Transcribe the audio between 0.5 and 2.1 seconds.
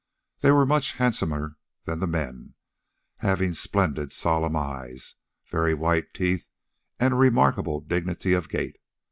were much handsomer than the